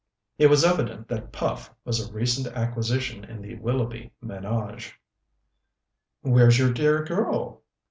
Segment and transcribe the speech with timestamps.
[0.39, 4.93] It was evident that Puff was a recent acquisition in the Willoughby ménage.
[6.21, 7.61] "Where's your dear girl?"